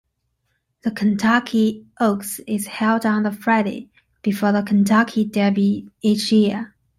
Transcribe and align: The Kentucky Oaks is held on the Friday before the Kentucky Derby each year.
The 0.81 0.89
Kentucky 0.89 1.85
Oaks 1.99 2.39
is 2.47 2.65
held 2.65 3.05
on 3.05 3.21
the 3.21 3.31
Friday 3.31 3.91
before 4.23 4.51
the 4.51 4.63
Kentucky 4.63 5.25
Derby 5.25 5.89
each 6.01 6.31
year. 6.31 6.73